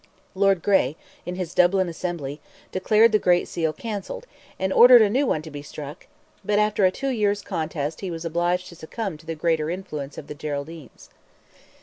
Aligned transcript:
Lord 0.33 0.63
Grey, 0.63 0.95
in 1.27 1.35
his 1.35 1.53
Dublin 1.53 1.87
Assembly, 1.87 2.41
declared 2.71 3.11
the 3.11 3.19
great 3.19 3.47
seal 3.47 3.71
cancelled, 3.71 4.25
and 4.57 4.73
ordered 4.73 5.03
a 5.03 5.11
new 5.11 5.27
one 5.27 5.43
to 5.43 5.51
be 5.51 5.61
struck, 5.61 6.07
but 6.43 6.57
after 6.57 6.85
a 6.85 6.91
two 6.91 7.09
years' 7.09 7.43
contest 7.43 8.01
he 8.01 8.09
was 8.09 8.25
obliged 8.25 8.67
to 8.69 8.75
succumb 8.75 9.15
to 9.19 9.27
the 9.27 9.35
greater 9.35 9.69
influence 9.69 10.17
of 10.17 10.25
the 10.25 10.33
Geraldines. 10.33 11.11